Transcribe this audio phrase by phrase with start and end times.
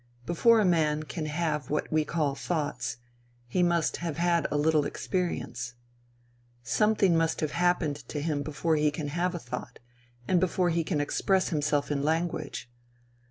[0.25, 2.97] Before a man can have what we call thoughts,
[3.47, 5.75] he must have had a little experience.
[6.63, 9.77] Something must have happened to him before he can have a thought,
[10.27, 12.67] and before he can express himself in language.